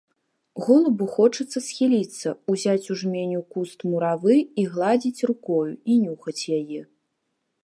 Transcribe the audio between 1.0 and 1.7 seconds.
хочацца